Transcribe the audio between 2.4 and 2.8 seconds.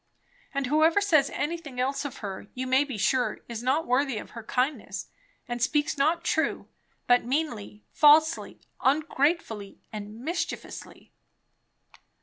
you